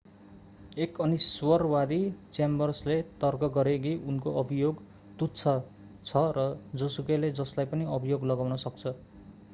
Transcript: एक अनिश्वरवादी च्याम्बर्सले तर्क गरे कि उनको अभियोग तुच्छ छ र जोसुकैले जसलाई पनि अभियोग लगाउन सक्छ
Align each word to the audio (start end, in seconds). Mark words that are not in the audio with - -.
एक 0.83 1.01
अनिश्वरवादी 1.01 1.99
च्याम्बर्सले 2.37 2.95
तर्क 3.21 3.51
गरे 3.59 3.77
कि 3.85 3.93
उनको 4.13 4.35
अभियोग 4.43 4.81
तुच्छ 5.19 5.55
छ 6.05 6.25
र 6.39 6.49
जोसुकैले 6.83 7.33
जसलाई 7.43 7.73
पनि 7.75 7.91
अभियोग 7.99 8.29
लगाउन 8.33 8.61
सक्छ 8.69 8.99